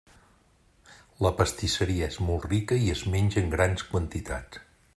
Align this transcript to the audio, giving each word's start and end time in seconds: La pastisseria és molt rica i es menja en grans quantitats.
La 1.25 1.31
pastisseria 1.41 2.07
és 2.13 2.17
molt 2.29 2.47
rica 2.53 2.79
i 2.87 2.89
es 2.95 3.05
menja 3.17 3.43
en 3.45 3.53
grans 3.55 3.85
quantitats. 3.93 4.65